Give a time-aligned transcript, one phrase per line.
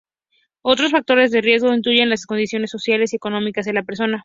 [0.63, 4.17] Otros factores de riesgo incluyen las condiciones sociales y económicas de la persona.